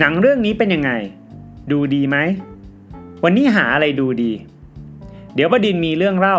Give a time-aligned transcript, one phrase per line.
[0.00, 0.90] หนังเรื่องนี้เป็นยังไง
[1.72, 2.16] ดูดีไหม
[3.24, 4.32] วันนี้หาอะไรดูดี
[5.34, 6.38] เดี๋ยวบดินมีเรื่องเล่า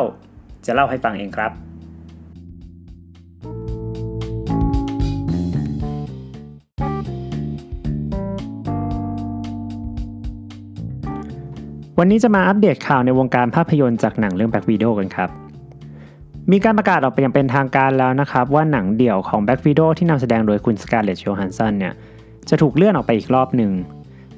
[0.66, 1.52] จะเล่าให้ฟังเองครับ
[12.00, 15.30] วันนี้จะมาอัปเดตข่าวในวงการภาพยนตร์จากหนังเรื่อง Black Widow กันครับ
[16.52, 21.94] มีการประกาศออกไปอย่างเป็นทางการแล้วนะครับ ว่าหนังเดี่ยวของ Black Widow ที่นำแสดงโดยคุณสการ์เลตโ o ฮันสันเนี่ย
[22.50, 23.72] จะถูกเลื่อนออกไปอีกรอบหนึ่ง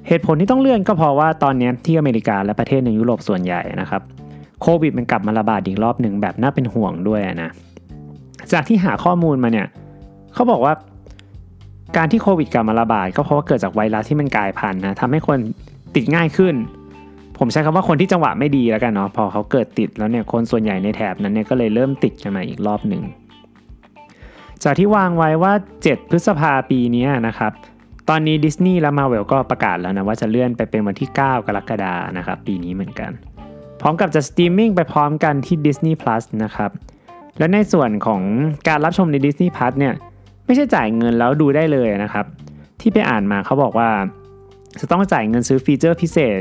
[0.07, 4.01] เหตุผลที่ต้องเลื่อนก็เพราะว่าตอนนี้ที่อเมริกาและประเทศในยุโรปส่วนใหญ่นะครับ
[4.61, 7.49] โควิดมันกลับมาระบาดอีกรอบหนึ่งแบบน่าเป็นห่วงด้วยนะ
[8.51, 9.67] จากที่หาข้อมูลมาเนี่ย
[10.33, 10.73] เขาบอกว่า
[11.97, 15.37] การที่โควิดกลับมาระบาดก็เพราะว่าเกิดจากไวรัสที่มันกลายพันธุ์นะทำให้คน
[15.95, 16.55] ติดง่ายขึ้น
[17.37, 23.03] ผมใช้คำว่าคนที่จังหวะไม่ดีแล้วกันเนาะพอเขาเกิดติดแล้วเนี่ยคนส่วนใหญ่ในแถบนั้นเนี่ยก็เลยเริ่มติดกันมาอีกรอบหนึ่ง
[24.63, 27.51] จากที่วางไว้ว่า 7 พฤษภาปีนี้นะครับ
[28.09, 33.11] ตอนนี้ดิสนีย์และมาเวลก็ประกาศแล้วนะว่าจะเลื่อนไปเป็นวันที่ 9 กรกฎานะครับปีนี้เหมือนกัน
[33.81, 36.71] พร้อมกับจะสตรีมมิ่งไปพร้อมกันที่ Disney Plus นะครับ
[37.37, 38.21] และในส่วนของ
[38.67, 39.93] การรับชมใน Disney Plus เนี่ย
[40.45, 42.25] ไม่ใช่จ่ายเงินแล้วดูได้เลยนะครับ
[42.81, 43.89] ที่ไปอ่านมาเขาบอกว่า
[44.79, 46.39] จะต้องจ่ายเงินซื้อ feature พิเศษ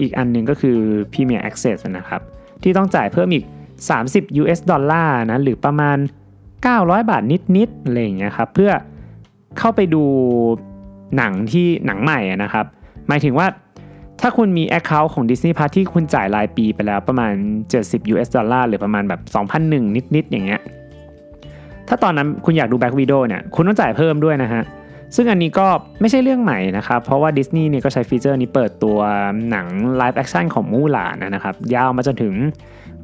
[0.00, 0.78] อีกอันหนึ่งก็คือ
[1.12, 2.20] Premier Access นะครับ
[2.62, 3.44] ที่ต้องจ่ายเพิ่มอีก
[3.92, 5.98] 30 US ดอลลาร์นะหรือประมาณ
[6.54, 7.22] 900 บาท
[7.56, 8.72] นิดๆอะไรอย่างเงี้ยครับเพื่อ
[9.58, 10.04] เข้าไปดู
[11.16, 12.66] หนังที่หนังใหม่นะครับ
[13.08, 13.46] หมายถึงว่า
[14.20, 17.32] ถ้าคุณมี Account ของ Disney Plus ที่คุณจ่ายรายปีไปแล้วประมาณ
[17.72, 19.20] 70 US ดอลลาร์หรือประมาณแบบ
[19.54, 20.60] 2,001 นิด ๆ อย่างเงี้ย
[21.88, 24.62] ถ้าตอนนั้นคุณอยากดู Black Widow เนี่ย คุณต้องจ่ายเพิ่มด้วยนะฮะ
[25.16, 25.66] ซึ่งอันนี้ก็
[26.00, 28.98] ไม่ใช่เรื่องใหม่นะครับ เพราะว่าดิสนีย์เนี่ยก็ใช้ feature นี้เปิดตัว
[29.50, 29.66] หนัง
[29.96, 32.34] live action ของมูหลานนะครับ ยาวมาจนถึง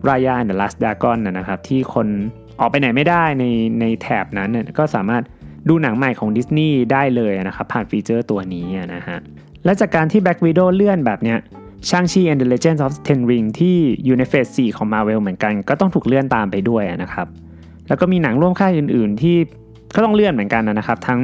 [0.09, 2.07] Raya and the Last Dragon นะครับ ที่คน
[2.61, 3.45] ออกไปไหนไม่ได้ใน
[3.81, 5.23] ในแถบนั้นเนี่ยก็สามารถ
[5.69, 9.19] ดูหนังใหม่ของดิสนีย์ได้เลยนะครับผ่าน feature ตัวนี้นะฮะ
[9.65, 11.39] และจากการที่ Black Widow เลื่อนแบบเนี้ย
[11.89, 17.27] ชางชี and the Legends of Ten Ring ที่อยู่ใน phase 4 ของ Marvel เหมือนกันก็ต้องถูกเลื่อนตามไปด้วยนะครับ
[17.89, 19.37] แล้วก็มีหนังร่วมค่ายอื่นๆ ที่
[19.95, 21.21] ก็ต้องเลื่อนเหมือนกันนะครับ ทั้ง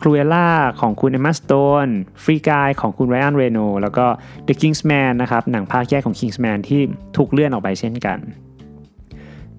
[0.00, 0.48] Cruella
[0.80, 1.92] ของคุณ Emma Stone
[2.22, 4.06] Free Guy ของคุณ Ryan Reynolds แล้วก็
[4.48, 6.80] The Kingsman นะครับหนังภาคแยกของ Kingsman ที่
[7.16, 8.18] ถูกเลื่อนออกไปเช่นกัน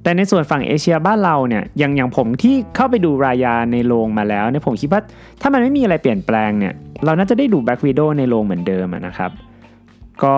[0.03, 5.01] แต่ในส่วนฝั่งเอเชียบ้านเราเนี่ยอย่างอย่างผมที่เข้าไปดูรายาในโรงมาแล้วเนี่ยผมคิดว่า
[5.41, 6.73] ถ้ามันไม่มีอะไรเปลี่ยนแปลงเนี่ย
[7.05, 9.31] เราน่าจะได้ดูแบ็กวีดในโรงเหมือนเดิมนะครับ
[10.23, 10.35] ก็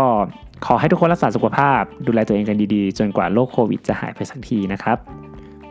[0.65, 4.97] ขอให้ทุกคนรักษาสุขภาพ ดูแลตัวเองกันดีๆ จนกว่าโรคโควิดจะหายไปสักทีนะครับ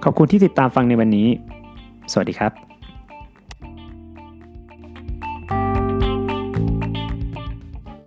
[0.05, 1.28] ขอบคุณที่ติดตามฟังในวันนี้
[2.12, 2.74] สวัสดีครับ